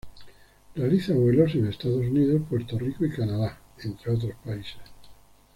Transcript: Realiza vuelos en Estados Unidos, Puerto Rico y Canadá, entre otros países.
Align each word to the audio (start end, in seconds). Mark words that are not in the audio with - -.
Realiza 0.73 1.13
vuelos 1.13 1.53
en 1.53 1.67
Estados 1.67 2.03
Unidos, 2.03 2.41
Puerto 2.49 2.79
Rico 2.79 3.05
y 3.05 3.11
Canadá, 3.11 3.59
entre 3.83 4.11
otros 4.11 4.33
países. 4.43 4.79